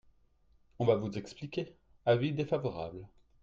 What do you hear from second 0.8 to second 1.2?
va vous